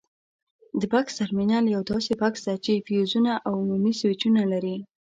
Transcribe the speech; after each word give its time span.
د 0.79 0.81
بکس 0.91 1.13
ترمینل 1.19 1.65
یوه 1.73 1.85
داسې 1.91 2.11
بکس 2.21 2.41
ده 2.47 2.55
چې 2.65 2.83
فیوزونه 2.87 3.33
او 3.47 3.51
عمومي 3.61 3.93
سویچونه 4.01 4.41
لري. 4.51 4.77